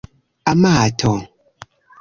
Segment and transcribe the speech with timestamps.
[0.55, 1.13] amato